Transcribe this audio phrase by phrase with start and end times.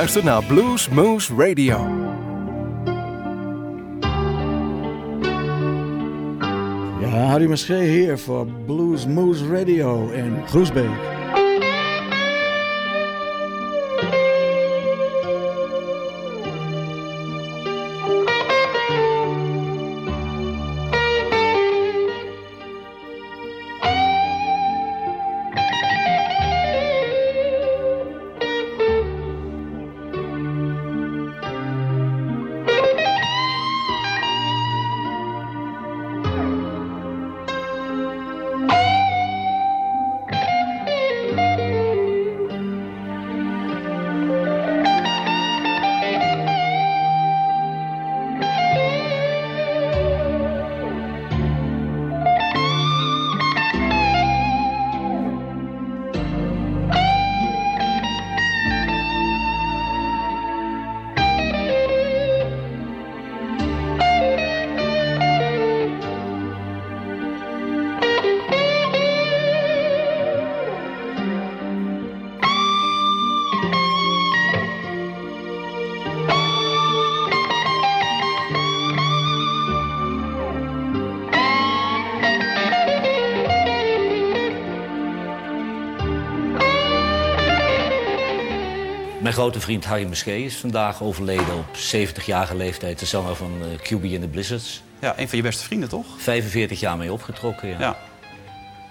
[0.00, 1.76] luistert naar Blues Moose Radio.
[7.00, 11.19] Ja, Harry Maschee hier voor Blues Moose Radio in Groesbeek.
[89.20, 92.98] Mijn grote vriend Harry Muskee is vandaag overleden op 70-jarige leeftijd.
[92.98, 94.82] De zanger van uh, QB in the Blizzards.
[95.00, 96.06] Ja, een van je beste vrienden, toch?
[96.18, 97.78] 45 jaar mee opgetrokken, ja.
[97.80, 97.96] Ja,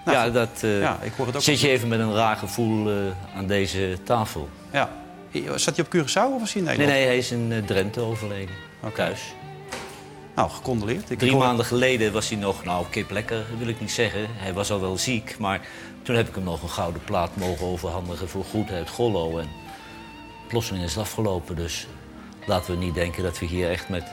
[0.05, 2.35] ja, Nou, dat uh, ja, ik hoor het ook zit je even met een raar
[2.35, 2.95] gevoel uh,
[3.35, 4.49] aan deze tafel.
[4.71, 4.89] Ja.
[5.55, 6.89] Zat hij op Curaçao of was hij in Nee, Nederland?
[6.89, 8.55] nee, hij is in Drenthe overleden.
[8.83, 8.95] Oké.
[8.95, 9.21] Thuis.
[10.35, 11.09] Nou, gecondoleerd.
[11.09, 14.27] Ik Drie hoor- maanden geleden was hij nog, nou, kip lekker wil ik niet zeggen.
[14.31, 15.61] Hij was al wel ziek, maar
[16.03, 19.37] toen heb ik hem nog een gouden plaat mogen overhandigen voor goed uit Gollo.
[19.37, 19.47] En
[20.49, 21.87] plotseling is het afgelopen, dus
[22.45, 24.03] laten we niet denken dat we hier echt met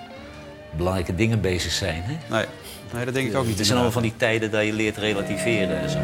[0.76, 2.02] belangrijke dingen bezig zijn.
[2.02, 2.36] Hè?
[2.36, 2.46] Nee.
[2.92, 3.56] nee, dat denk ik ook niet.
[3.56, 5.98] Het zijn allemaal van die tijden dat je leert relativeren en zo.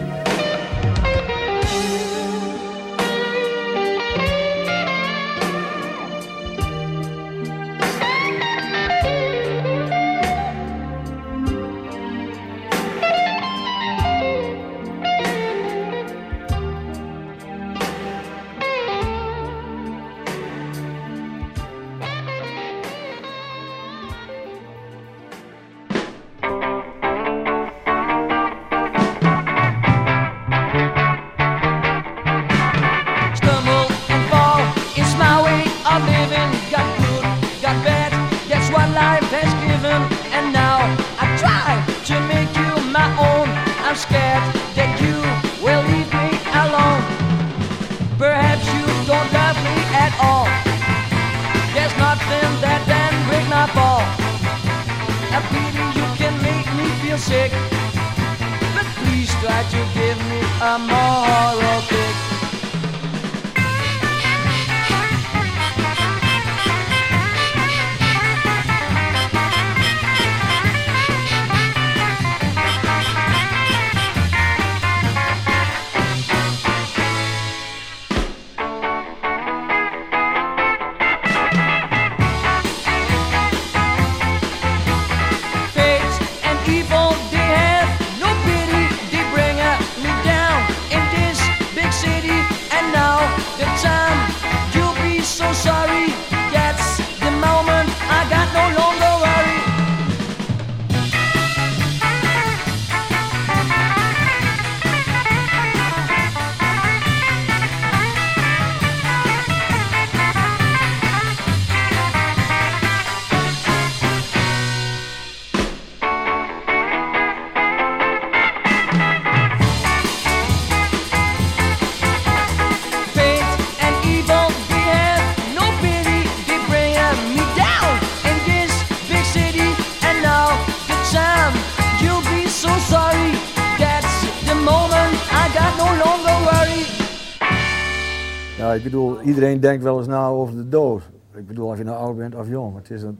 [139.63, 141.03] Iedereen denkt wel eens na over de dood.
[141.35, 142.77] Ik bedoel, of je nou oud bent of jong.
[142.77, 143.19] Het is een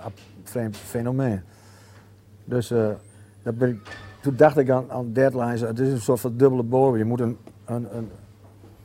[0.00, 1.40] ab- vreemd fenomeen.
[2.44, 2.88] Dus eh,
[3.42, 5.60] dat ik, toen dacht ik aan, aan deadlines.
[5.60, 6.98] Het is een soort van dubbele bodem.
[6.98, 8.08] Je moet een, een, een,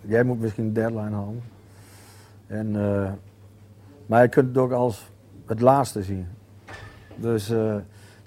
[0.02, 1.42] jij moet misschien een deadline houden.
[2.48, 3.12] En, eh,
[4.06, 5.12] maar je kunt het ook als
[5.46, 6.28] het laatste zien.
[7.16, 7.76] Dus eh,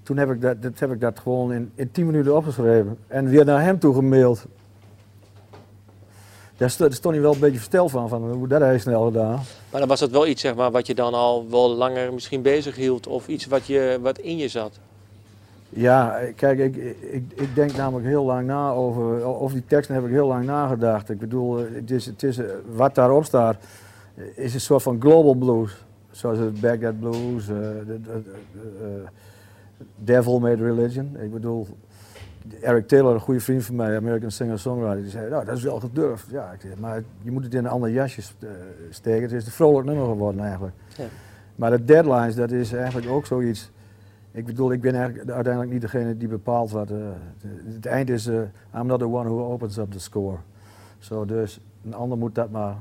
[0.03, 2.99] toen heb ik dat, dat heb ik dat gewoon in, in 10 minuten opgeschreven.
[3.07, 4.47] En weer naar hem toe gemaild.
[6.59, 9.41] Daar stond, hij wel een beetje versteld van, van hoe dat hij snel gedaan.
[9.71, 12.43] Maar dan was dat wel iets zeg maar, wat je dan al wel langer misschien
[12.43, 13.07] bezig hield.
[13.07, 14.79] Of iets wat, je, wat in je zat.
[15.71, 20.05] Ja, kijk, ik, ik, ik denk namelijk heel lang na over, over die teksten heb
[20.05, 21.11] ik heel lang nagedacht.
[21.11, 22.39] Ik bedoel, het is, het is,
[22.75, 23.57] wat daarop staat
[24.35, 25.77] is een soort van global blues.
[26.11, 28.23] Zoals het Baghdad Blues, de, de- de-
[28.81, 29.09] eh,
[29.97, 31.17] Devil Made Religion.
[31.23, 31.67] Ik bedoel,
[32.61, 35.81] Eric Taylor, een goede vriend van mij, American singer-songwriter, die zei, nou, dat is wel
[35.81, 36.27] gedurfd.
[36.31, 38.49] Ja, ik maar je moet het in een ander jasje eh,
[38.91, 39.23] steken.
[39.23, 40.75] Het is een vrolijk nummer geworden eigenlijk.
[40.97, 41.05] Ja.
[41.57, 43.71] Maar de deadlines, dat is eigenlijk ook zoiets.
[44.33, 46.91] Ik bedoel, ik ben eigenlijk uiteindelijk niet degene die bepaalt wat.
[46.91, 46.97] eh,
[47.43, 48.35] het- het eind is, eh,
[48.77, 50.37] I'm not the one who opens up the score.
[50.99, 52.77] Zo, dus een ander moet dat maar.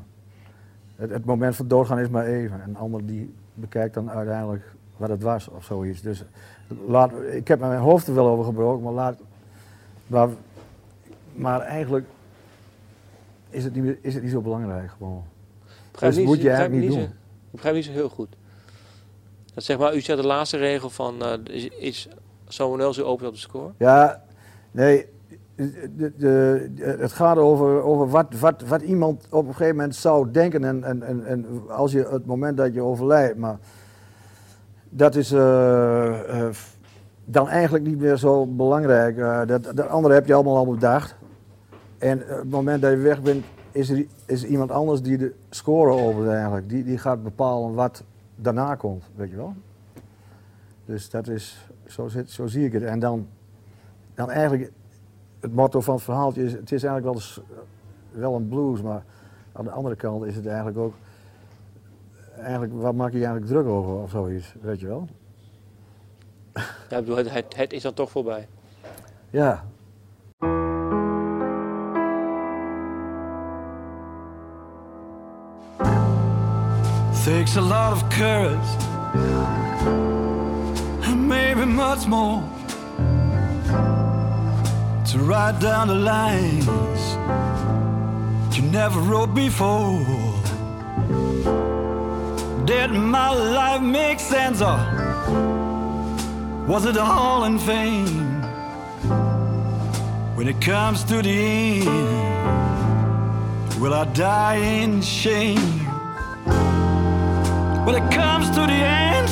[0.96, 2.62] Het, het moment van doodgaan is maar even.
[2.66, 4.64] Een ander die bekijkt dan uiteindelijk
[4.98, 6.02] wat het was of zoiets.
[6.02, 6.24] Dus
[6.88, 9.18] laat, ik heb mijn hoofd er wel over gebroken, maar laat.
[10.08, 10.30] Maar,
[11.34, 12.06] maar eigenlijk
[13.50, 15.24] is het, niet, meer- is het niet zo belangrijk gewoon.
[15.92, 17.16] Begrijp Dus niet, moet je begrijp eigenlijk niet niet zo-
[17.46, 18.36] Ik begrijp niet zo heel goed.
[19.54, 22.08] Dat zeg maar, u zet de laatste regel van eh, is, is
[22.58, 23.72] else who opens op de score.
[23.78, 24.24] Ja,
[24.72, 25.06] nee,
[25.56, 29.96] de, de, de- het gaat over, over wat, wat, wat iemand op een gegeven moment
[29.96, 33.58] zou denken en, en, en, en als je het moment dat je overlijdt, maar
[34.90, 36.54] dat is eh, eh,
[37.30, 39.18] dan eigenlijk niet meer zo belangrijk.
[39.18, 41.16] Eh, dat, dat andere heb je allemaal al bedacht.
[41.98, 45.34] En op het moment dat je weg bent, is er is iemand anders die de
[45.50, 46.70] score opent eigenlijk.
[46.70, 48.04] Die, die gaat bepalen wat
[48.36, 49.54] daarna komt, weet je wel.
[50.86, 52.84] Dus dat is, zo, zit, zo zie ik het.
[52.84, 53.28] En dan,
[54.14, 54.72] dan eigenlijk,
[55.40, 58.82] het motto van het verhaaltje is, het is eigenlijk wel, eens, eh, wel een blues,
[58.82, 59.04] maar
[59.52, 60.94] aan de andere kant is het eigenlijk ook,
[62.38, 65.08] eigenlijk, waar maak je eigenlijk druk over of zoiets, weet je wel?
[66.90, 68.48] Ja, bedoel, het, het, het is dan toch voorbij.
[69.30, 69.64] Ja.
[77.26, 78.78] Takes a lot of courage
[81.04, 82.42] and maybe much more
[85.04, 86.68] to write down the lines
[88.56, 90.00] you never wrote before.
[92.66, 94.97] Did my life make sense or
[96.68, 98.42] was it all in vain?
[100.36, 101.86] When it comes to the end,
[103.82, 105.58] will I die in shame?
[107.86, 109.30] When it comes to the end,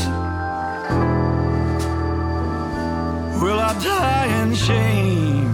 [3.41, 5.51] will I die in shame?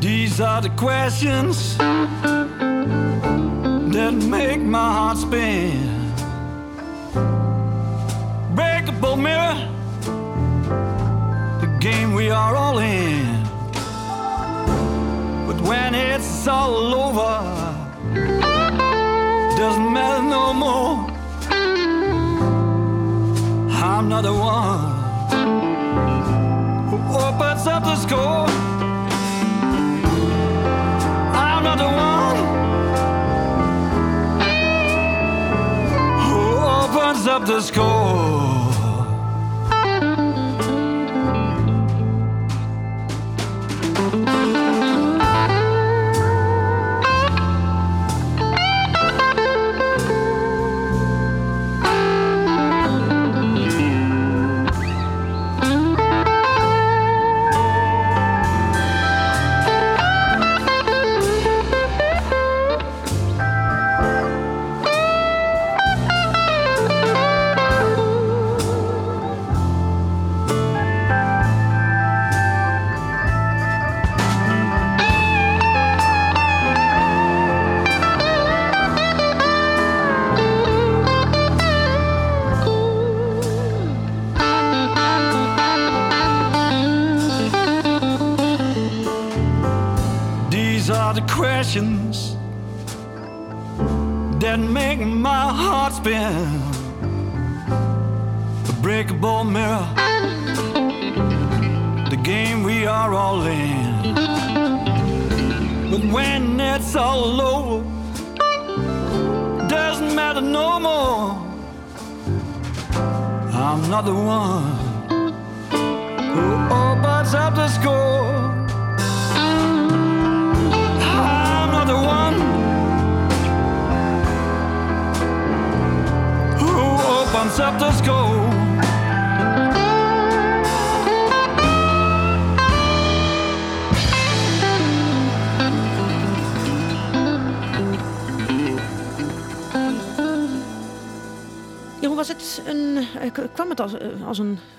[0.00, 1.78] These are the questions
[3.98, 5.72] that make my heart spin.
[8.54, 9.58] Breakable mirror,
[11.60, 13.26] the game we are all in.
[15.48, 17.34] But when it's all over,
[19.58, 20.94] doesn't matter no more.
[23.84, 24.80] I'm not the one
[26.88, 26.96] who
[27.26, 28.46] opens up the score.
[31.34, 32.17] I'm not the one
[37.38, 38.07] up the score.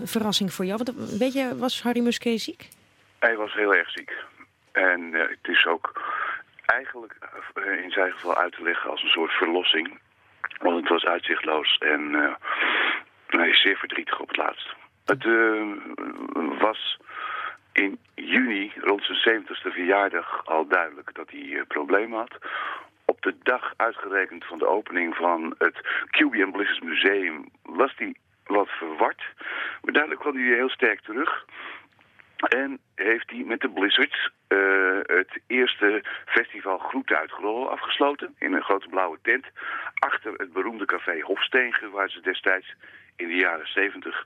[0.10, 0.82] Verrassing voor jou?
[0.84, 2.68] Want, eh, weet je, was Harry Musquet ziek?
[3.20, 4.14] Hij was heel erg ziek.
[4.72, 6.02] En eh, het is ook
[6.66, 7.16] eigenlijk
[7.54, 10.00] eh, in zijn geval uit te leggen als een soort verlossing.
[10.58, 12.36] Want het was uitzichtloos en
[13.28, 14.76] hij is zeer verdrietig op het laatst.
[15.06, 15.24] Het
[16.60, 17.00] was
[17.72, 22.38] in juni, rond zijn 70ste verjaardag, al duidelijk dat hij problemen had.
[23.06, 25.76] Op de dag uitgerekend van de opening van het
[26.06, 28.16] QB Blizzards Museum was hij
[28.50, 29.24] wat verward.
[29.82, 31.46] Maar duidelijk kwam hij heel sterk terug.
[32.36, 38.36] En heeft hij met de Blizzards eh, het eerste festival Groeten uit Grol afgesloten.
[38.38, 39.46] In een grote blauwe tent.
[39.94, 42.76] Achter het beroemde café Hofstegen, waar ze destijds
[43.16, 44.26] in de jaren 70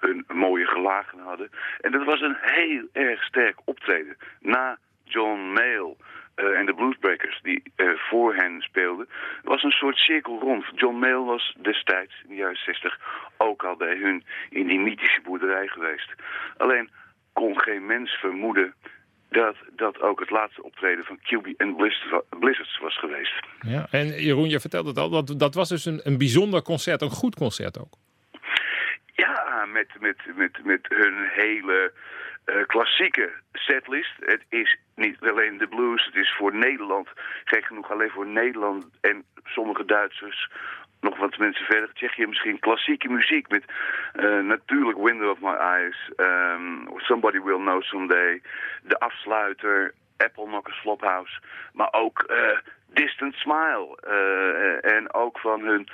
[0.00, 1.50] hun mooie gelagen hadden.
[1.80, 4.16] En dat was een heel erg sterk optreden.
[4.40, 5.96] Na John Mayall
[6.34, 9.08] eh, en de Bluesbreakers die eh, voor hen speelden,
[9.42, 10.64] was een soort cirkel rond.
[10.74, 12.98] John Mayall was destijds in de jaren 60
[13.36, 16.12] ook al bij hun in die mythische boerderij geweest.
[16.56, 16.90] Alleen
[17.32, 18.74] kon geen mens vermoeden
[19.30, 22.04] dat dat ook het laatste optreden van QB en Blizz-
[22.40, 23.34] Blizzards was geweest.
[23.60, 27.02] Ja, en Jeroen, je vertelde het al, dat, dat was dus een, een bijzonder concert,
[27.02, 27.94] een goed concert ook.
[29.14, 31.92] Ja, met, met, met, met hun hele
[32.44, 34.12] eh, klassieke setlist.
[34.20, 37.08] Het is niet alleen de blues, het is voor Nederland,
[37.44, 40.50] gek genoeg alleen voor Nederland en sommige Duitsers,
[41.00, 43.64] nog wat mensen verder, Tsjechië misschien, klassieke muziek met
[44.12, 48.42] eh, natuurlijk Window of My Eyes, ehm, Somebody Will Know Someday,
[48.82, 51.40] de afsluiter, Apple Knockers Flophouse,
[51.72, 52.58] maar ook eh,
[52.92, 53.96] Distant Smile.
[54.80, 55.88] en ook van hun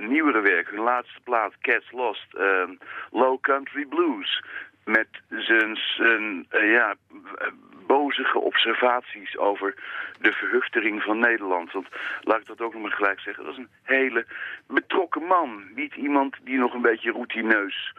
[0.00, 2.70] nieuwere werk, hun laatste plaat, Cats Lost, ehm,
[3.10, 4.42] Low Country Blues.
[4.86, 6.94] Met zijn, eh, ja,
[7.86, 9.74] bozige observaties over
[10.20, 11.72] de verhuftering van Nederland.
[11.72, 11.86] Want
[12.20, 14.26] laat ik dat ook nog maar gelijk zeggen, dat is een hele
[14.66, 15.64] betrokken man.
[15.74, 17.92] Niet iemand die nog een beetje routineus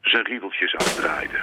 [0.00, 1.38] zijn riedeltjes afdraaide.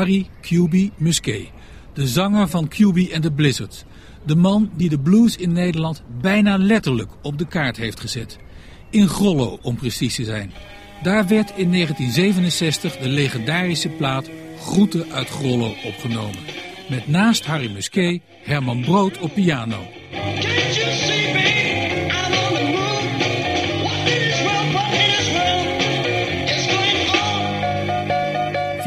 [0.00, 1.50] Harry QB Musquet,
[1.94, 3.84] de zanger van QB and the Blizzards.
[4.26, 8.38] De man die de blues in Nederland bijna letterlijk op de kaart heeft gezet.
[8.90, 10.52] In Grollo, om precies te zijn.
[11.02, 14.30] Daar werd in 1967 de legendarische plaat
[14.60, 16.40] Groeten uit Grollo opgenomen.
[16.88, 19.86] Met naast Harry Musquet Herman Brood op piano.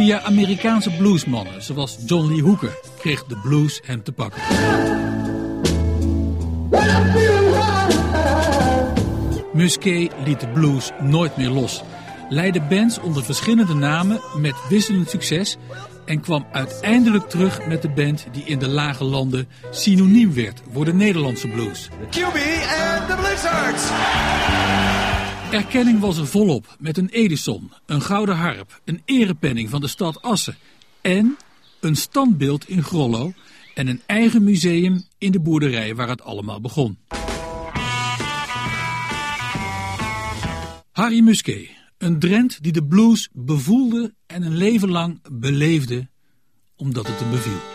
[0.04, 4.42] Via Amerikaanse bluesmannen zoals John Lee Hooker kreeg de blues hem te pakken.
[9.54, 11.84] Musquet liet de blues nooit meer los.
[12.30, 15.58] Leidde bands onder verschillende namen met wisselend succes
[16.06, 20.86] en kwam uiteindelijk terug met de band die in de lage landen synoniem werd voor
[20.86, 21.90] de Nederlandse blues.
[22.10, 22.38] QB
[22.98, 23.84] and the Blizzards.
[25.54, 30.22] Erkenning was er volop met een Edison, een gouden harp, een erepenning van de stad
[30.22, 30.56] Assen
[31.02, 31.38] en
[31.80, 33.34] een standbeeld in Grollo
[33.74, 36.98] en een eigen museum in de boerderij waar het allemaal begon.
[40.92, 46.10] Harry Musquet, een Drent die de blues bevoelde en een leven lang beleefde
[46.76, 47.73] omdat het hem beviel.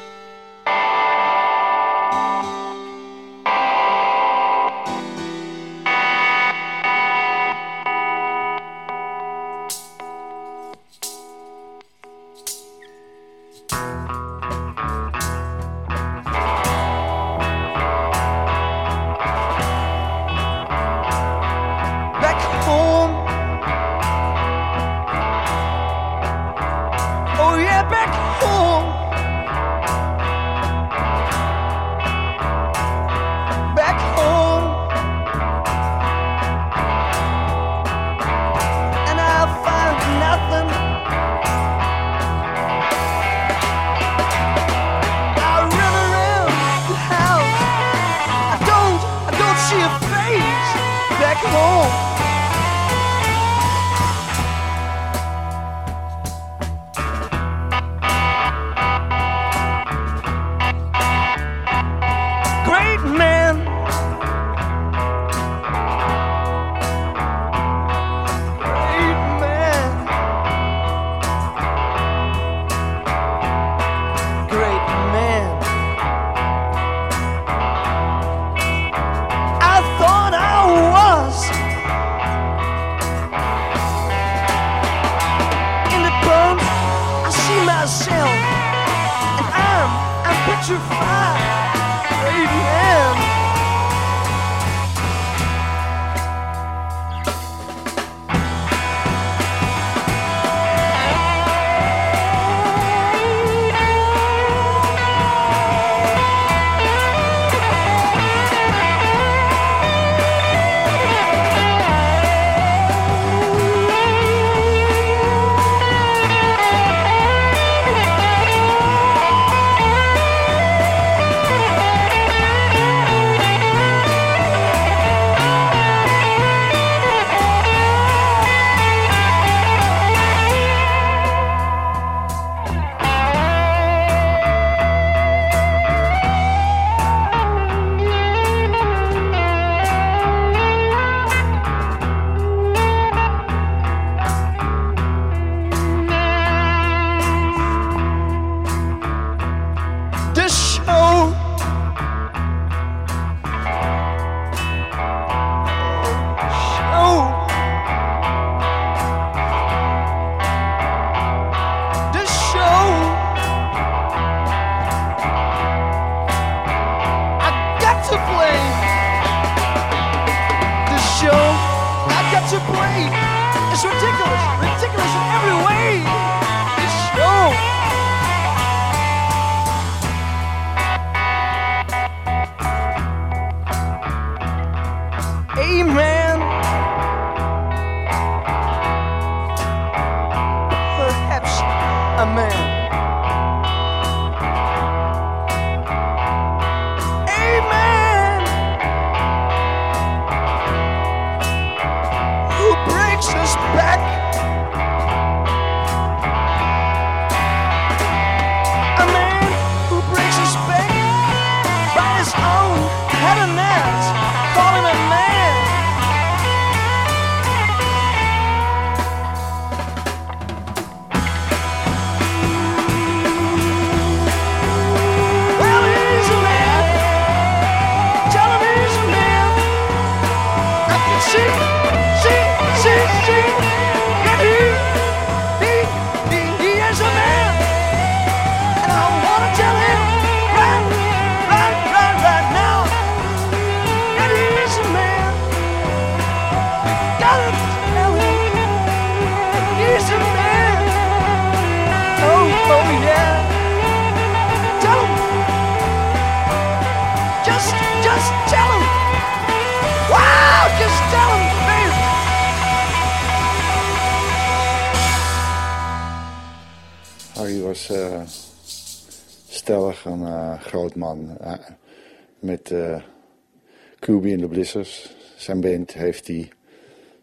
[274.10, 275.16] QB in de Blizzards.
[275.36, 276.50] Zijn band heeft hij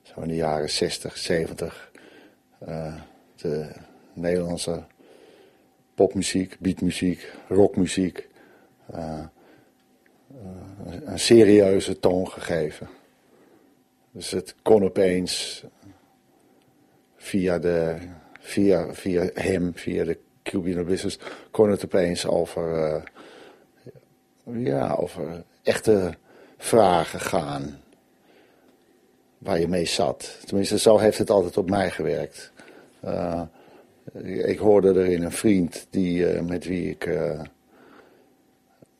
[0.01, 1.91] zo in de jaren 60, 70
[2.59, 2.95] eh,
[3.35, 3.71] de
[4.13, 4.83] Nederlandse
[5.95, 8.27] popmuziek, beatmuziek, rockmuziek
[8.91, 9.25] eh,
[11.05, 12.89] een serieuze toon gegeven.
[14.11, 15.63] Dus het kon opeens
[17.15, 17.97] via, de,
[18.39, 21.19] via, via hem, via de Cuban Business,
[21.51, 23.03] kon het opeens over, eh,
[24.65, 26.17] ja, over echte
[26.65, 27.79] vragen gaan.
[29.37, 30.37] Waar je mee zat.
[30.45, 32.51] Tenminste, zo heeft het altijd op mij gewerkt.
[32.99, 33.41] Eh,
[34.45, 37.39] ik hoorde erin een vriend die, eh, met wie ik eh,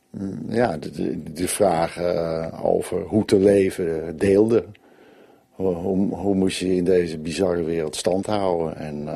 [0.10, 0.78] mm, ja,
[1.34, 4.66] de, vragen over hoe te leven deelde.
[5.52, 9.08] Hoe, hoe, hoe moest je in deze bizarre wereld stand houden en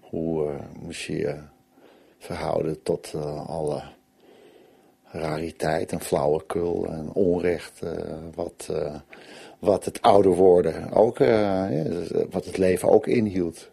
[0.00, 1.36] hoe moest je je
[2.18, 3.14] verhouden tot
[3.46, 3.82] alle
[5.10, 7.90] rariteit en flauwekul en onrecht eh,
[8.34, 8.94] wat, eh,
[9.58, 11.64] wat het ouder worden ook, eh,
[12.30, 13.70] wat het leven ook inhield.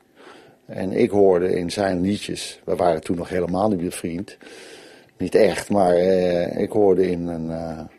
[0.66, 4.38] En ik hoorde in zijn liedjes, we waren toen nog helemaal niet bevriend,
[5.18, 5.98] niet echt, maar
[6.58, 7.52] ik hoorde in, een,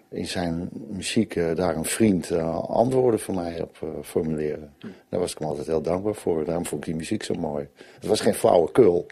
[0.08, 2.32] in zijn muziek daar een vriend
[2.68, 4.74] antwoorden voor mij op formuleren.
[5.08, 7.68] Daar was ik hem altijd heel dankbaar voor, daarom vond ik die muziek zo mooi.
[7.94, 9.06] Het was geen flauwekul.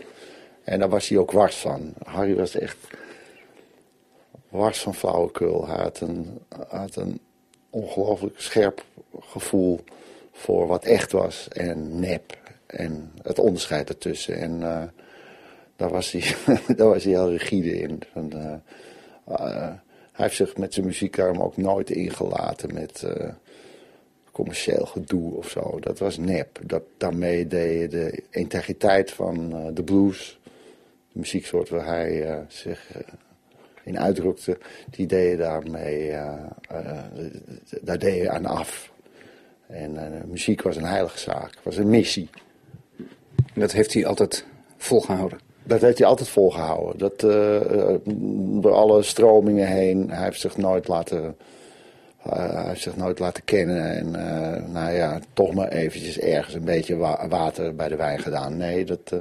[0.65, 1.93] En daar was hij ook wars van.
[2.05, 2.77] Harry was echt
[4.53, 5.67] wars van flauwekul.
[5.67, 6.39] Hij had een,
[6.69, 7.21] had een
[7.71, 8.85] ongelooflijk scherp
[9.21, 9.81] gevoel
[10.33, 12.39] voor wat echt was en nep.
[12.67, 14.37] En het onderscheid ertussen.
[14.37, 14.83] En eh,
[15.77, 16.35] daar, was hij,
[16.77, 18.03] daar was hij heel rigide in.
[18.15, 18.53] Eh,
[19.27, 19.73] eh,
[20.13, 23.07] hij heeft zich met zijn muziek daarom ook nooit ingelaten met
[24.33, 25.79] commercieel gedoe of zo.
[25.81, 26.59] Dat was nep.
[26.63, 30.39] Dat, daarmee deed je de integriteit van de blues,
[31.13, 32.91] de muzieksoort waar hij zich
[33.85, 34.59] in uitdrukte,
[34.91, 36.35] die deed je daarmee, eh,
[36.69, 36.97] eh,
[37.81, 38.93] daar deed je aan af.
[39.67, 42.31] En eh, muziek was een heilige zaak, was een missie.
[43.55, 44.45] Dat heeft hij altijd
[44.77, 45.39] volgehouden.
[45.63, 46.99] Dat heeft hij altijd volgehouden.
[46.99, 47.21] Dat,
[48.63, 50.11] door alle stromingen heen.
[50.11, 51.37] Hij heeft zich nooit laten,
[52.19, 53.97] hij heeft zich nooit laten kennen.
[53.97, 54.11] En
[54.73, 58.57] nou ja, toch maar eventjes ergens een beetje wa- water bij de wijn gedaan.
[58.57, 59.15] Nee, dat,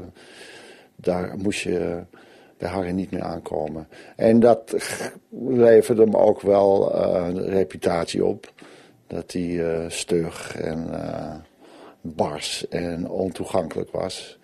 [0.96, 2.04] daar moest je
[2.62, 3.88] bij Harry niet meer aankomen.
[4.16, 4.76] En dat
[5.48, 8.54] leverde hem ook wel eh, een reputatie op.
[9.08, 11.36] Dat hij eh, stug en eh,
[12.02, 14.40] bars en ontoegankelijk was.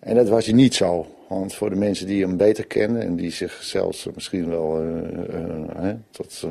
[0.00, 1.06] En dat was hij niet zo.
[1.28, 4.82] Want voor de mensen die hem beter kennen en die zich zelfs misschien wel
[6.10, 6.46] tot,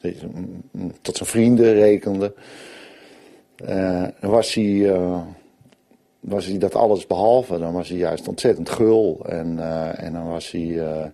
[0.00, 0.26] deze,
[0.70, 2.34] mm, tot zijn vrienden rekenden,
[4.20, 5.00] was hij,
[6.28, 7.58] was hij dat alles behalve.
[7.58, 11.04] Dan was hij juist ontzettend gul en, eh, en dan was hij eh,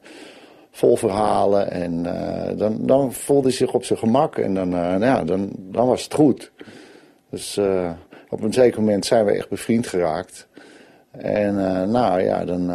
[0.71, 5.05] vol verhalen en eh, dan, dan voelde hij zich op zijn gemak en dan, nou
[5.05, 6.53] ja, dan, dan was het goed.
[7.31, 7.61] Dus
[8.29, 10.49] op een zeker moment zijn we echt bevriend geraakt.
[11.11, 11.55] En
[11.91, 12.67] nou ja, dan,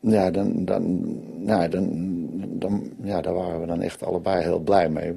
[0.00, 1.04] ja, dan, dan,
[1.44, 1.88] nou, dan,
[2.58, 5.14] dan, ja, daar waren we dan echt allebei heel blij mee.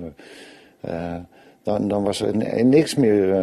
[1.63, 3.35] Dan, dan was er ni- niks meer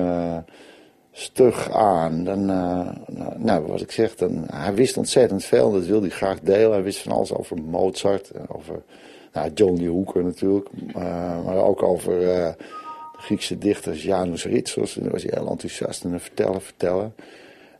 [1.12, 2.25] stug aan.
[2.25, 2.88] Dan, eh,
[3.37, 5.73] nou, wat ik zeg, dan, hij wist ontzettend veel.
[5.73, 6.73] Dat wilde hij graag delen.
[6.73, 8.83] Hij wist van alles over Mozart, over
[9.33, 10.68] nou, John Hooker natuurlijk.
[10.94, 12.53] eh, maar ook over eh,
[13.12, 14.97] de Griekse dichters Janus Ritsos.
[14.97, 17.14] En daar was hij heel enthousiast en vertellen, vertellen.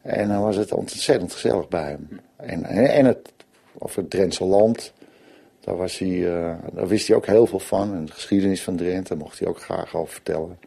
[0.03, 2.21] En dan was het ontzettend gezellig bij hem.
[2.37, 3.33] En, en, het,
[3.79, 4.93] over het Drentse land,
[5.61, 6.21] daar, was hij,
[6.73, 7.95] daar wist hij ook heel veel van.
[7.95, 10.59] En de geschiedenis van Drenthe, mocht hij ook graag over vertellen.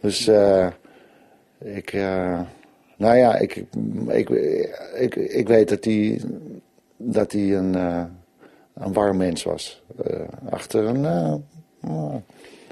[0.00, 0.28] Dus
[1.58, 2.40] ik, eh,
[2.98, 3.64] nou ja, ik,
[4.08, 4.28] ik,
[4.94, 6.20] ik, ik weet dat hij,
[6.96, 8.04] dat een, eh,
[8.74, 9.82] een warm mens was.
[10.04, 12.14] Eh, achter een, eh,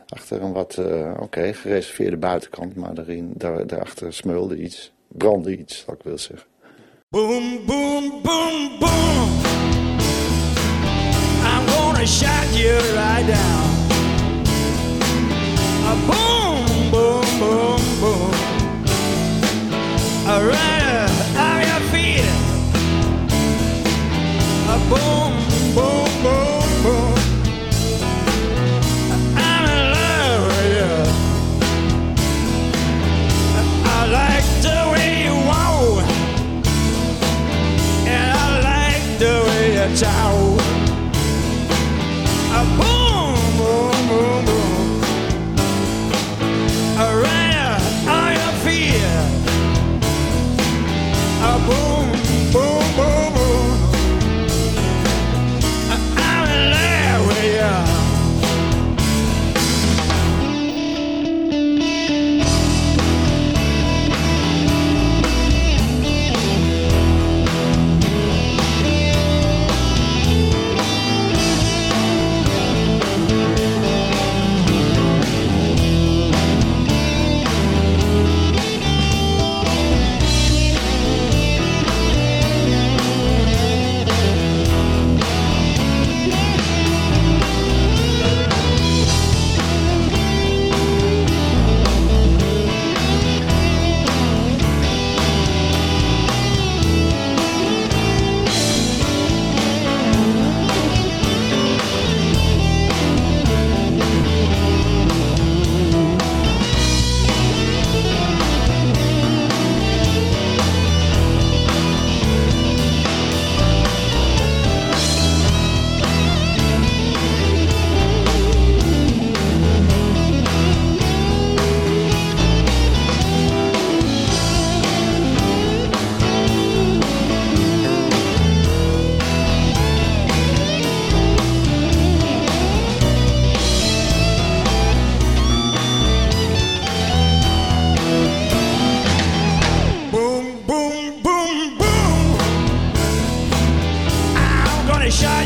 [0.08, 0.78] achter een wat,
[1.20, 6.48] oké, gereserveerde buitenkant, maar daarin, daar, daarachter smeulde iets, brandde iets, zou ik wil zeggen.
[7.08, 9.28] Boom, boom, boom, boom.
[11.44, 13.95] I'm gonna shut you right down.
[20.28, 20.85] Alright.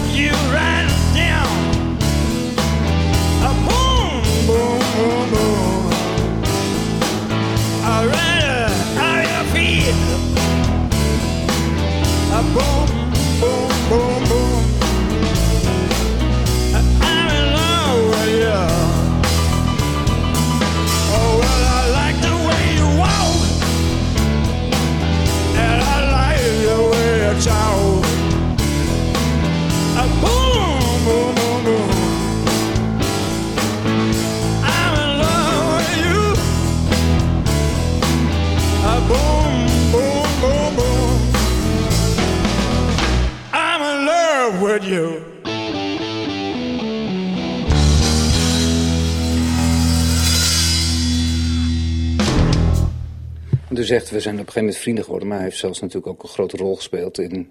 [0.08, 1.59] You right down.
[53.84, 56.22] Zegt, we zijn op een gegeven moment vrienden geworden, maar hij heeft zelfs natuurlijk ook
[56.22, 57.50] een grote rol gespeeld in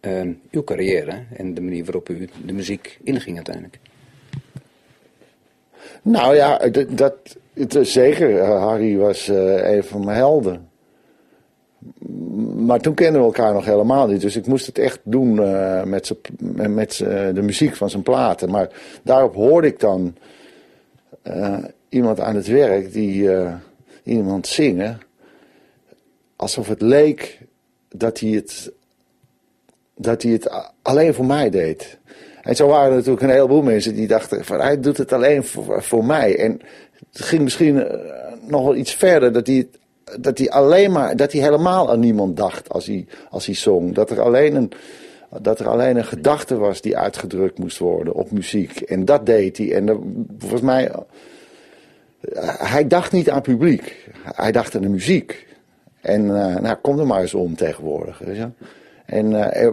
[0.00, 3.78] ehm, uw carrière en de manier waarop u de muziek inging uiteindelijk.
[6.02, 6.58] Nou ja,
[6.88, 7.14] dat,
[7.54, 8.38] het zeker.
[8.38, 10.68] Eh, Harry was eh, een van mijn helden.
[12.56, 14.20] Maar toen kenden we elkaar nog helemaal niet.
[14.20, 16.14] Dus ik moest het echt doen eh, met,
[16.68, 16.96] met,
[17.34, 18.50] de muziek van zijn platen.
[18.50, 18.68] Maar
[19.02, 20.16] daarop hoorde ik dan
[21.88, 23.30] iemand aan het werk die
[24.02, 25.00] iemand zingen.
[26.44, 27.38] Alsof het leek
[27.88, 28.72] dat hij het,
[29.96, 31.98] dat hij het alleen voor mij deed.
[32.42, 35.44] En zo waren er natuurlijk een heleboel mensen die dachten van hij doet het alleen
[35.44, 36.38] voor, voor mij.
[36.38, 36.60] En
[37.12, 37.98] het ging misschien eh,
[38.40, 39.68] nog wel iets verder dat hij,
[40.20, 43.94] dat hij alleen maar, dat hij helemaal aan niemand dacht als hij, als hij zong.
[43.94, 44.72] Dat er alleen een,
[45.40, 48.80] dat er alleen een gedachte was die uitgedrukt moest worden op muziek.
[48.80, 49.74] En dat deed hij.
[49.74, 50.02] En
[50.38, 51.02] volgens mij, eh,
[52.70, 54.08] hij dacht niet aan publiek.
[54.22, 55.52] Hij dacht aan de muziek.
[56.04, 58.20] En eh, nou, kom er maar eens om tegenwoordig.
[59.06, 59.66] En, eh,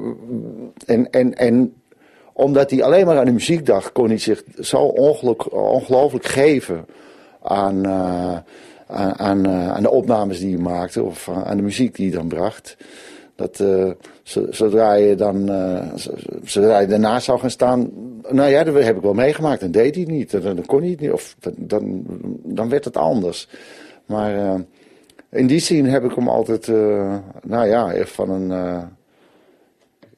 [0.86, 1.74] en, en, en
[2.34, 4.78] omdat hij alleen maar aan de muziek dacht, kon hij zich zo
[5.52, 6.86] ongelooflijk geven
[7.42, 8.38] aan, eh,
[8.88, 12.18] aan, aan, eh, de opnames die hij maakte of eh, aan de muziek die hij
[12.18, 12.78] dan bracht.
[13.36, 13.92] Dat eh,
[14.24, 15.88] zo- zodra je dan eh,
[16.44, 17.90] zodra je daarnaast zou gaan staan,
[18.30, 19.62] nou ja, dat heb ik wel meegemaakt.
[19.62, 22.04] Dan deed hij niet, dan, kon hij het niet, of dan,
[22.44, 23.48] dan, werd het anders.
[24.06, 24.60] Maar eh,
[25.32, 28.52] in die zin heb ik hem altijd, eh, nou ja, van een.
[28.52, 28.84] eh,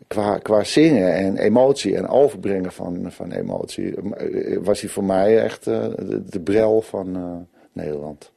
[0.08, 5.42] qua, qua zingen en emotie en overbrengen van, van emotie, eh, was hij voor mij
[5.42, 8.32] echt de, de brel van Nederland.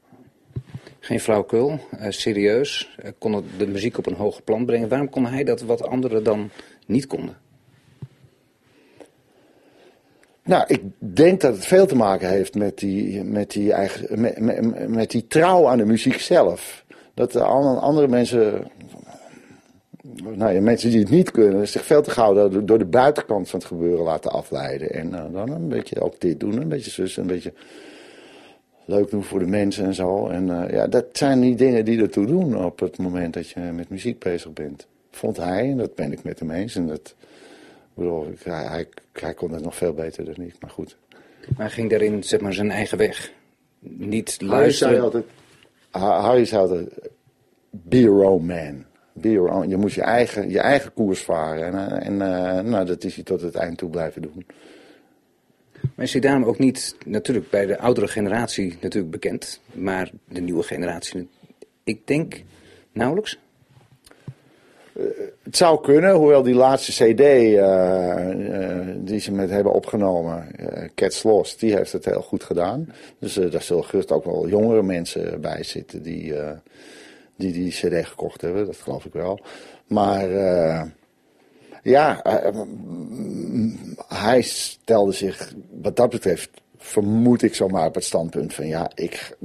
[1.00, 4.88] Geen flauwekul, eh, serieus, kon het de muziek op een hoger plan brengen.
[4.88, 6.50] Waarom kon hij dat wat anderen dan
[6.86, 7.36] niet konden?
[10.46, 14.20] Nou, ik denk dat het veel te maken heeft met die, met die, eigen,
[14.92, 16.84] met, die trouw aan de muziek zelf.
[17.14, 18.66] Dat de an- andere mensen,
[20.34, 23.58] nou ja, mensen die het niet kunnen, zich veel te gauw door, de buitenkant van
[23.58, 24.92] het gebeuren laten afleiden.
[24.92, 27.52] En eh, dan een beetje ook dit doen, een beetje zus, een beetje
[28.84, 30.28] leuk doen voor de mensen en zo.
[30.28, 33.60] En eh, ja, dat zijn die dingen die ertoe doen op het moment dat je
[33.60, 34.86] met muziek bezig bent.
[35.10, 36.76] Vond hij, en dat ben ik met hem eens.
[36.76, 37.14] En dat,
[37.96, 40.96] bedoel, ik- hij, hij, hij kon het nog veel beter dan ik, maar goed.
[41.40, 43.32] Maar hij ging daarin zeg maar zijn eigen weg.
[43.78, 45.00] Niet Harry zei luisteren.
[45.00, 45.24] altijd,
[45.90, 46.88] Ha- Harry zei altijd,
[47.70, 48.84] be your own man.
[49.12, 49.68] Be your own.
[49.68, 51.64] Je moet je eigen, je eigen koers varen.
[51.64, 54.46] En, eh, en eh, nou, dat is hij tot het eind toe blijven doen.
[55.94, 60.40] Maar is hij daarom ook niet, natuurlijk bij de oudere generatie natuurlijk bekend, maar de
[60.40, 61.28] nieuwe generatie,
[61.84, 62.42] ik denk
[62.92, 63.38] nauwelijks.
[65.42, 70.88] Het zou kunnen, hoewel die laatste cd eh, eh, die ze met hebben opgenomen, eh,
[70.94, 72.92] Cats Lost, die heeft het heel goed gedaan.
[73.18, 76.50] Dus eh, daar zullen gerust ook wel jongere mensen bij zitten die eh,
[77.36, 79.40] die, die cd gekocht hebben, dat geloof ik wel.
[79.86, 80.82] Maar eh,
[81.82, 83.78] ja, eh, mm,
[84.08, 89.36] hij stelde zich wat dat betreft, vermoed ik zomaar op het standpunt van ja, ik,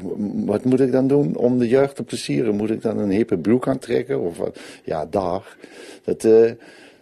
[0.45, 2.55] wat moet ik dan doen om de jeugd te plezieren?
[2.55, 4.21] Moet ik dan een hippe broek aantrekken?
[4.21, 4.39] Of?
[4.83, 5.57] Ja, dag.
[6.03, 6.51] Dat eh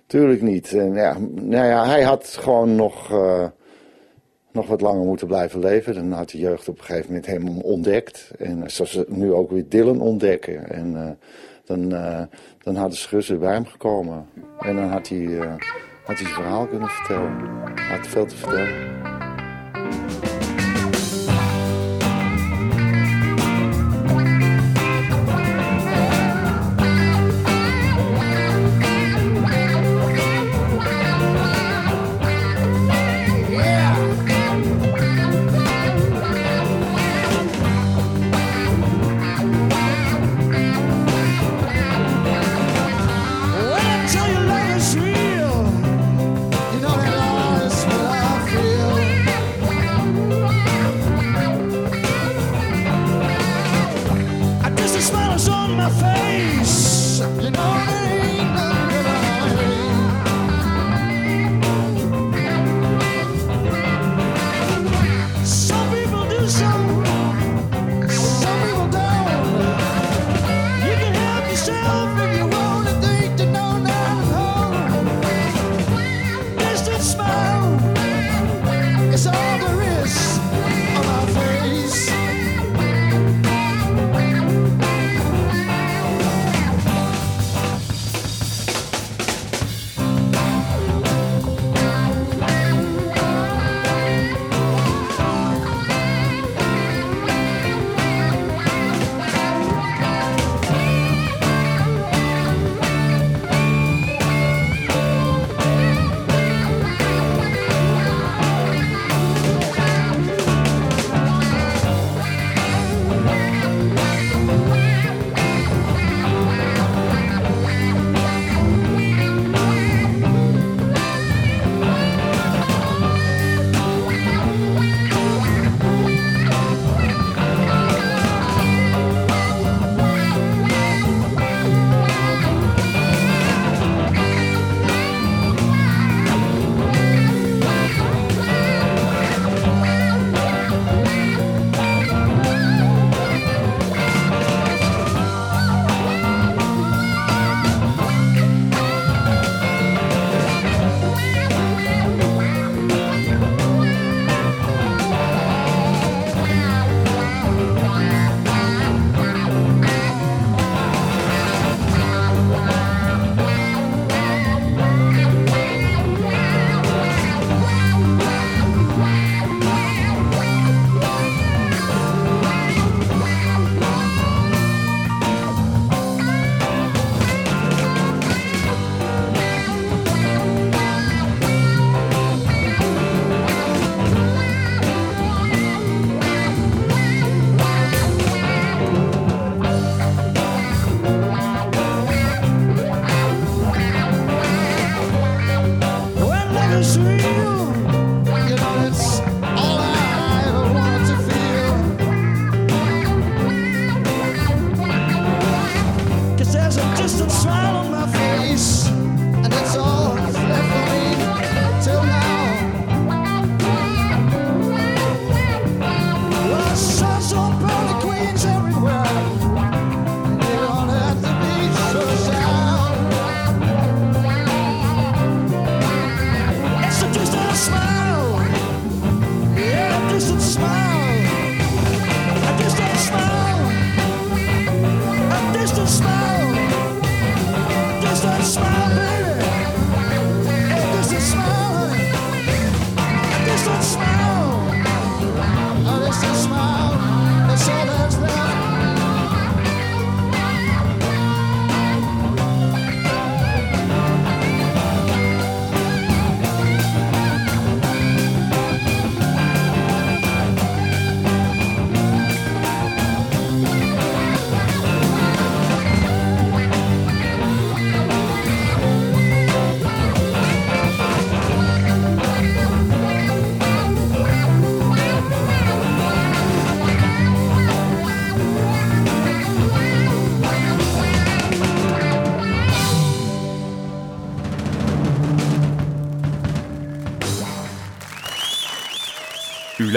[0.06, 0.74] tuurlijk niet.
[0.74, 3.46] En ja, nou ja, hij had gewoon nog, eh,
[4.52, 5.94] nog wat langer moeten blijven leven.
[5.94, 8.32] Dan had de jeugd op een gegeven moment hem ontdekt.
[8.38, 10.70] En zoals ze nu ook weer Dylan ontdekken.
[10.70, 11.12] En eh,
[11.66, 11.90] dan,
[12.64, 14.26] dan ze weer bij hem gekomen.
[14.60, 15.26] En dan had hij,
[16.06, 17.34] had hij zijn verhaal kunnen vertellen.
[17.76, 19.09] Hij had veel te vertellen.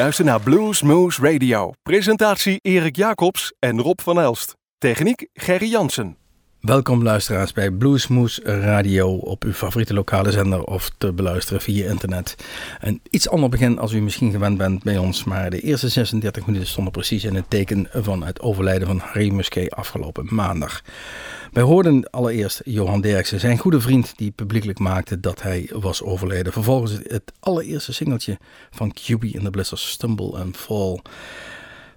[0.02, 1.72] Luistert naar Blues Moose Radio.
[1.82, 4.54] Presentatie Erik Jacobs en Rob van Elst.
[4.78, 6.16] Techniek Gerry Jansen.
[6.60, 12.36] Welkom luisteraars bij Bluesmoes Radio op uw favoriete lokale zender of te beluisteren via internet.
[12.80, 16.46] Een iets ander begin als u misschien gewend bent bij ons, maar de eerste 36
[16.46, 20.82] minuten stonden precies in het teken van het overlijden van Harry Musquet afgelopen maandag.
[21.52, 26.52] Wij hoorden allereerst Johan Derksen, zijn goede vriend, die publiekelijk maakte dat hij was overleden.
[26.52, 28.38] Vervolgens het allereerste singeltje
[28.70, 30.98] van QB in the Blizzards, Stumble and Fall.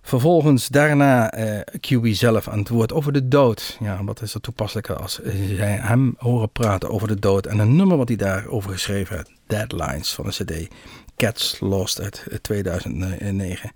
[0.01, 3.77] Vervolgens daarna eh QB zelf aan het woord over de dood.
[3.79, 5.19] Ja, wat is er toepasselijker als
[5.57, 7.45] zij hem horen praten over de dood.
[7.45, 10.67] En een nummer wat hij daarover geschreven heeft, Deadlines van de cd
[11.15, 13.71] Cats Lost uit 2009.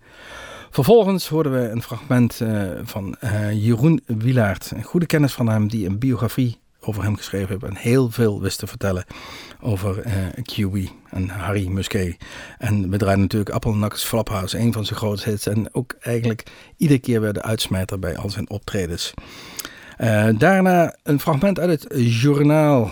[0.70, 4.72] Vervolgens hoorden we een fragment eh, van eh, Jeroen Wilaert.
[4.76, 7.64] Een goede kennis van hem die een biografie over hem geschreven heeft.
[7.64, 9.06] En heel veel wist te vertellen
[9.62, 10.14] over eh
[10.54, 12.18] QB en Harry Musquet.
[12.58, 15.48] En we draaien natuurlijk Appel Knuckles Flophouse, een van zijn grootste hits.
[15.48, 16.44] En ook eigenlijk
[16.78, 19.14] iedere keer weer de uitsmijter bij al zijn optredens.
[20.38, 22.92] Daarna een fragment uit het journaal.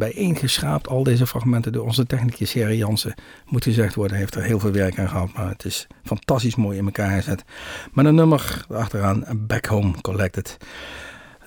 [0.00, 3.14] Bijeengeschraapt, al deze fragmenten door onze technicus Jerry Jansen.
[3.46, 5.32] Moet gezegd worden, heeft er heel veel werk aan gehad.
[5.32, 7.44] Maar het is fantastisch mooi in elkaar gezet.
[7.92, 10.56] Met een nummer achteraan, Back Home Collected.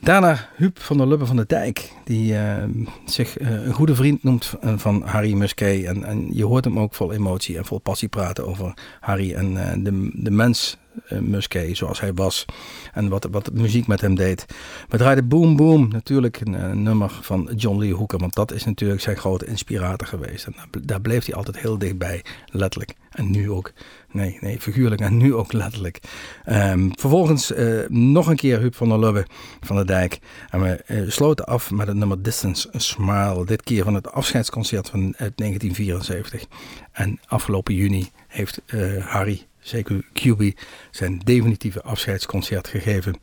[0.03, 2.63] Daarna Huub van der Lubbe van de Dijk, die eh,
[3.05, 5.85] zich eh, een goede vriend noemt eh, van Harry Musquet.
[5.85, 9.53] En, en je hoort hem ook vol emotie en vol passie praten over Harry en
[9.83, 10.77] de, de mens
[11.09, 12.45] Musquet zoals hij was.
[12.93, 14.45] En wat, wat muziek met hem deed.
[14.89, 18.19] We draaiden Boom Boom, natuurlijk een, eh, nummer van John Lee Hooker.
[18.19, 20.45] Want dat is natuurlijk zijn grote inspirator geweest.
[20.45, 22.93] En daar, bleef hij altijd heel dichtbij, letterlijk.
[23.11, 23.71] En nu ook.
[24.11, 25.99] Nee, nee, figuurlijk en nu ook letterlijk.
[26.45, 29.25] Ehm, vervolgens eh, nog een keer Huub van der Lubbe
[29.61, 30.19] van de Dijk.
[30.49, 33.45] En we eh, sloten af met het nummer Distance Smile.
[33.45, 36.45] Dit keer van het afscheidsconcert van uit 1974.
[36.91, 40.59] En afgelopen juni heeft eh, Harry, zeker QB,
[40.91, 43.15] zijn definitieve afscheidsconcert gegeven.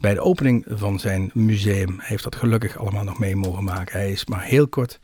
[0.00, 3.98] Bij de opening van zijn museum heeft dat gelukkig allemaal nog mee mogen maken.
[3.98, 4.98] Hij is maar heel kort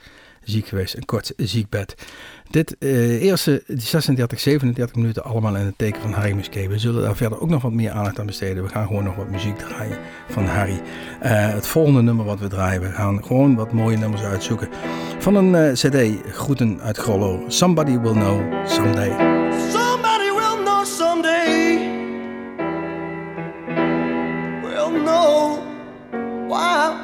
[0.45, 1.95] ziek geweest, een kort ziekbed.
[2.51, 6.69] Dit eh, eerste 36, 37 minuten allemaal in het teken van Harry Musquet.
[6.69, 8.63] We zullen daar verder ook nog wat meer aandacht aan besteden.
[8.63, 10.81] We gaan gewoon nog wat muziek draaien van Harry.
[11.21, 14.69] Eh, het volgende nummer wat we draaien, we gaan gewoon wat mooie nummers uitzoeken.
[15.19, 17.45] Van een eh, cd, Groeten uit Grollo.
[17.49, 19.84] Somebody will know someday.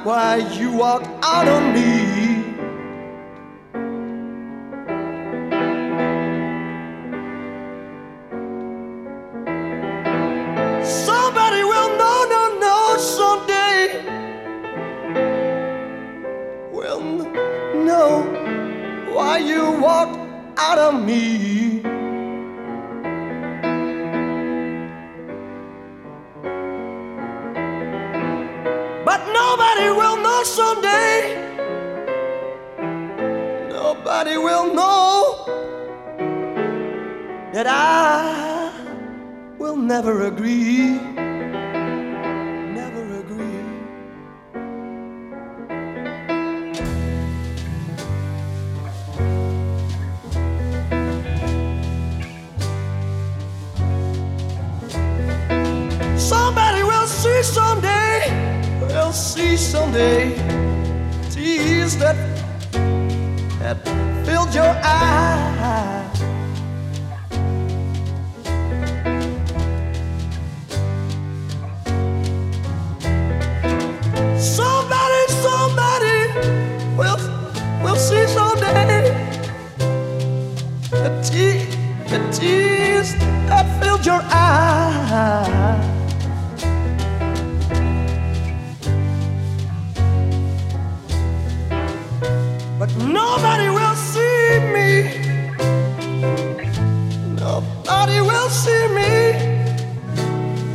[0.05, 2.41] Why you walked out on me.
[10.83, 14.05] Somebody will know, no, no, someday.
[16.73, 17.01] Will
[17.85, 18.23] know
[19.13, 20.19] why you walked
[20.57, 21.90] out of me.
[29.11, 31.35] But nobody will know someday.
[33.69, 35.45] Nobody will know
[37.53, 38.71] that I
[39.59, 41.01] will never agree.
[59.13, 60.37] Someday
[61.31, 62.15] tears that
[63.59, 63.77] had
[64.25, 66.40] filled your eyes.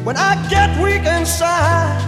[0.05, 2.04] When I get weak inside.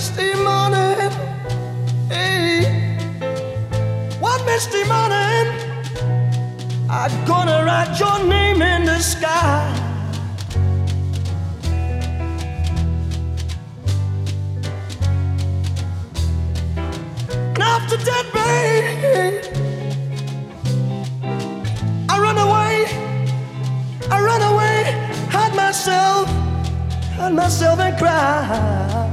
[0.00, 1.10] Misty morning,
[2.08, 2.96] hey,
[4.18, 5.46] one misty morning,
[6.88, 9.60] I gonna write your name in the sky.
[17.54, 19.44] And after that, babe,
[22.08, 22.86] I run away,
[24.10, 24.78] I run away,
[25.30, 26.26] hide myself,
[27.18, 29.09] hide myself and cry.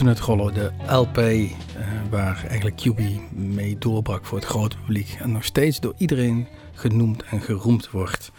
[0.00, 1.52] De LP eh,
[2.10, 3.00] waar eigenlijk QB
[3.32, 5.16] mee doorbrak voor het grote publiek.
[5.18, 8.32] En nog steeds door iedereen genoemd en geroemd wordt.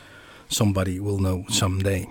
[0.48, 2.08] Somebody will know someday.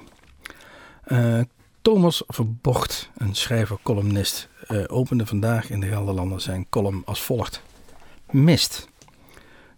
[1.04, 1.40] Eh,
[1.82, 7.62] Thomas Verbocht, een schrijver-columnist, eh, opende vandaag in de Gelderlander zijn column als volgt.
[8.30, 8.88] Mist.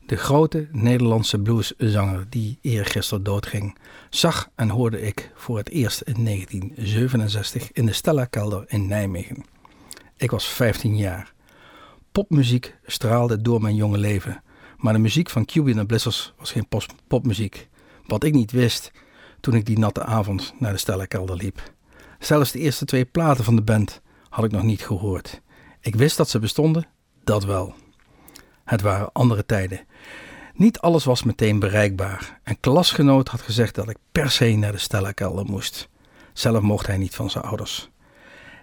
[0.07, 3.79] De grote Nederlandse blueszanger die eergisteren doodging,
[4.11, 9.61] zag en hoorde ik voor het eerst in 1967 in de Stella-kelder in Nijmegen.
[10.23, 11.33] Ik was 15 jaar.
[12.13, 14.43] Popmuziek straalde door mijn jonge leven,
[14.77, 16.69] maar de muziek van QB en Blizzards was geen
[17.09, 17.69] popmuziek.
[18.07, 18.93] Wat ik niet wist
[19.41, 21.73] toen ik die natte avond naar de Stella-kelder liep.
[22.19, 25.41] Zelfs de eerste twee platen van de band had ik nog niet gehoord.
[25.81, 26.87] Ik wist dat ze bestonden,
[27.25, 27.75] dat wel.
[28.65, 29.87] Het waren andere tijden.
[30.55, 32.41] Niet alles was meteen bereikbaar.
[32.45, 35.89] Een klasgenoot had gezegd dat ik per se naar de Stella-kelder moest.
[36.33, 37.92] Zelf mocht hij niet van zijn ouders.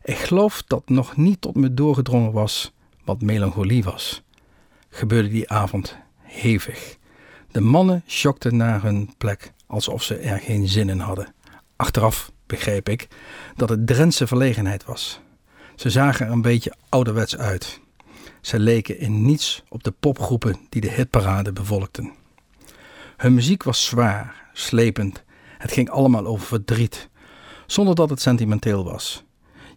[0.03, 2.71] Ik geloof dat nog niet tot me doorgedrongen was
[3.03, 4.21] wat melancholie was.
[4.89, 6.97] Gebeurde die avond hevig.
[7.51, 11.33] De mannen sjokten naar hun plek alsof ze er geen zin in hadden.
[11.75, 13.07] Achteraf begreep ik
[13.55, 15.19] dat het Drentse verlegenheid was.
[15.75, 17.79] Ze zagen er een beetje ouderwets uit.
[18.41, 22.11] Ze leken in niets op de popgroepen die de hitparade bevolkten.
[23.17, 25.23] Hun muziek was zwaar, slepend.
[25.57, 27.09] Het ging allemaal over verdriet,
[27.65, 29.23] zonder dat het sentimenteel was.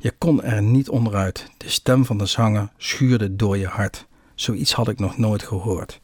[0.03, 1.51] Je kon er niet onderuit.
[1.57, 4.07] De stem van de zanger schuurde door je hart.
[4.35, 6.01] Zoiets had ik nog nooit gehoord.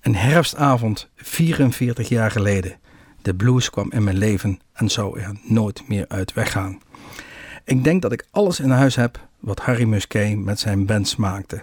[0.00, 2.78] Een herfstavond, 44 jaar geleden.
[3.22, 6.78] De blues kwam in mijn leven en zou er nooit meer uit weggaan.
[7.64, 11.62] Ik denk dat ik alles in huis heb wat Harry Musquet met zijn bands maakte.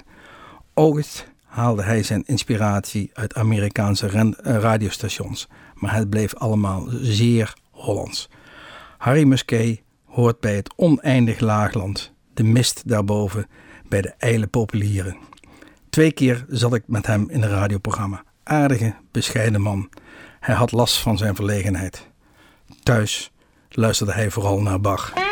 [0.74, 8.30] Ooit haalde hij zijn inspiratie uit Amerikaanse eh, radiostations, maar het bleef allemaal zeer Hollands.
[8.98, 9.82] Harry Musquet
[10.14, 13.48] hoort bij het oneindig laagland, de mist daarboven,
[13.88, 15.18] bij de ijle populieren.
[15.90, 18.24] Twee keer zat ik met hem in een radioprogramma.
[18.44, 19.90] Aardige, bescheiden man.
[20.40, 22.08] Hij had last van zijn verlegenheid.
[22.84, 23.32] Thuis
[23.70, 25.23] luisterde hij vooral naar Bach.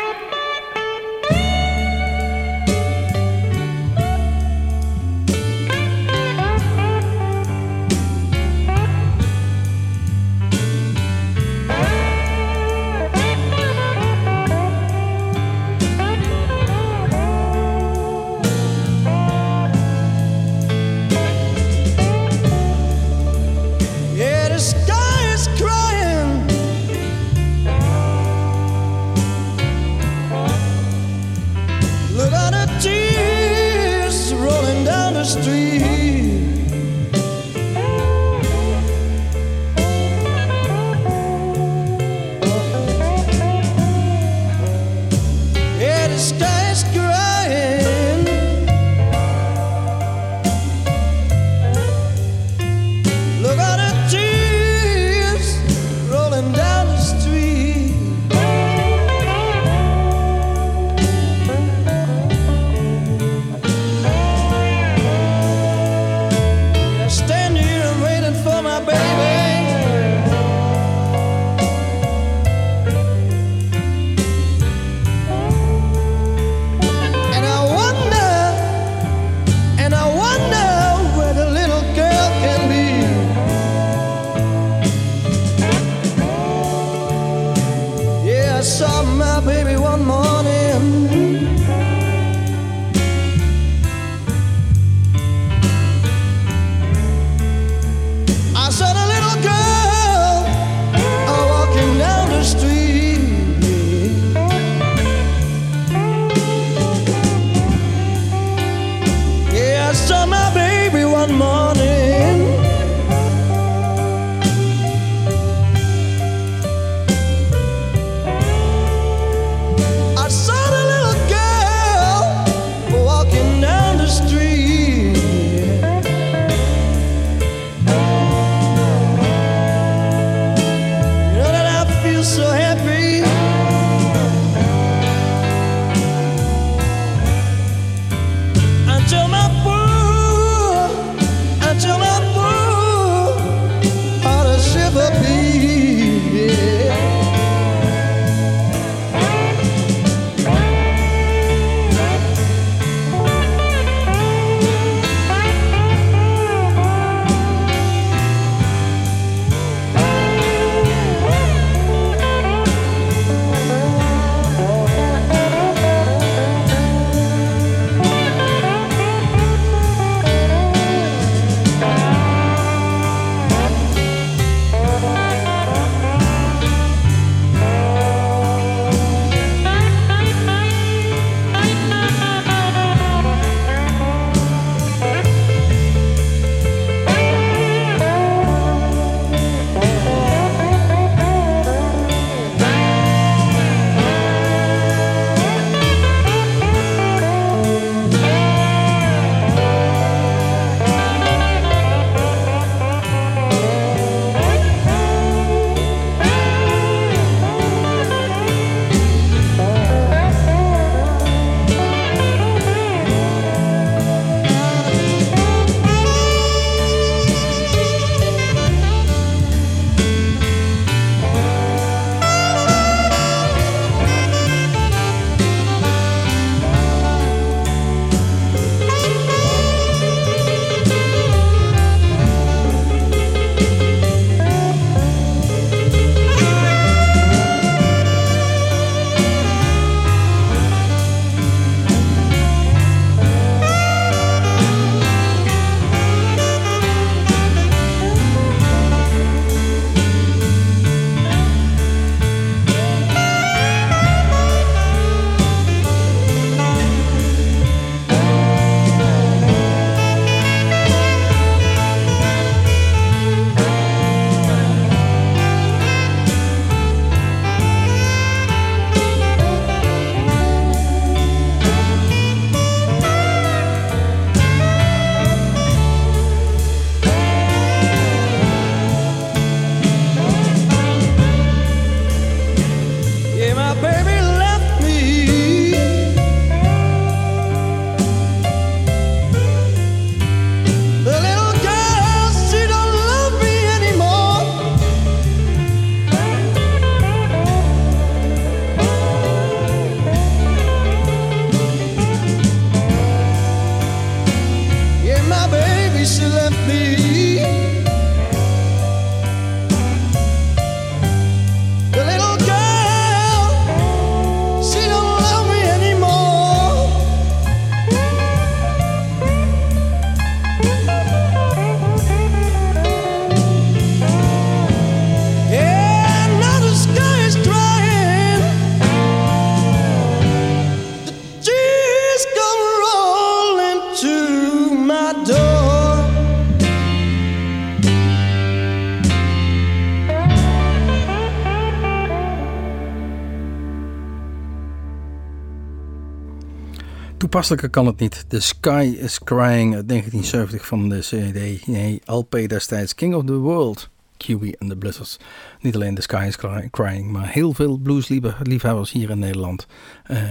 [347.32, 348.24] Toepasselijker kan het niet.
[348.28, 351.66] The Sky is Crying uit 1970 van de CD.
[351.66, 353.88] Nee, LP destijds King of the World.
[354.16, 355.18] QB and the Blizzards.
[355.60, 359.66] Niet alleen The Sky is Cry- Crying, maar heel veel bluesliefhebbers hier in Nederland
[360.04, 360.22] eh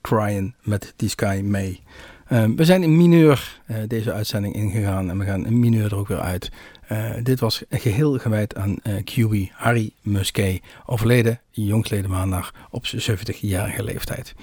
[0.00, 1.82] cryen met die Sky mee.
[2.26, 5.96] Eh, we zijn in mineur eh, deze uitzending ingegaan en we gaan in mineur er
[5.96, 6.50] ook weer uit.
[6.88, 13.18] Eh, dit was geheel gewijd aan eh QB Harry Musquet, overleden jongstleden maandag op zijn
[13.18, 14.34] 70-jarige leeftijd.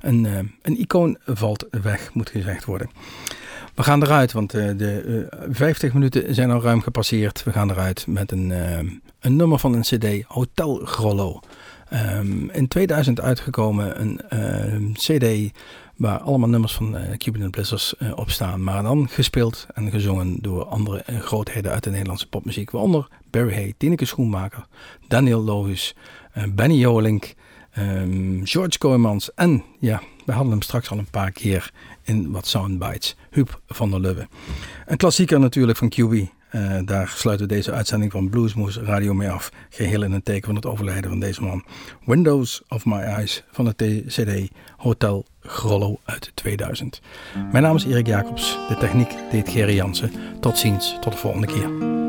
[0.00, 2.90] Een, eh, een icoon valt weg, moet gezegd worden.
[3.74, 7.44] We gaan eruit, want de eh, 50 minuten zijn al ruim gepasseerd.
[7.44, 8.50] We gaan eruit met een,
[9.20, 11.40] een nummer van een CD, Hotel Grollo.
[11.88, 15.52] Ehm, in 2000 uitgekomen een CD
[16.00, 18.62] waar allemaal nummers van eh Cuban Blizzards eh, op staan.
[18.62, 22.70] Maar dan gespeeld en gezongen door andere eh, grootheden uit de Nederlandse popmuziek.
[22.70, 24.66] Waaronder Barry Hay, Tineke Schoenmaker,
[25.08, 25.94] Daniel Lohuis,
[26.32, 27.34] eh, Benny Jolink,
[27.70, 31.70] ehm, George Kooijmans en ja, we hadden hem straks al een paar keer
[32.02, 33.16] in wat soundbites.
[33.30, 34.28] Huub van der Lubbe.
[34.86, 36.28] Een klassieker natuurlijk van QB.
[36.84, 39.52] Daar sluiten we deze uitzending van Bluesmoes Radio mee af.
[39.70, 41.64] Geheel in een teken van het overlijden van deze man.
[42.04, 47.00] Windows of My Eyes van de TCD Hotel Grollo uit 2000.
[47.52, 48.58] Mijn naam is Erik Jacobs.
[48.68, 50.12] De techniek deed Gerry Jansen.
[50.40, 51.99] Tot ziens, tot de volgende keer.